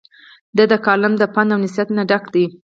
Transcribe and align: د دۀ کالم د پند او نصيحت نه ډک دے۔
د 0.57 0.59
دۀ 0.69 0.77
کالم 0.85 1.13
د 1.17 1.23
پند 1.33 1.49
او 1.53 1.59
نصيحت 1.63 1.89
نه 1.97 2.03
ډک 2.09 2.23
دے۔ 2.33 2.43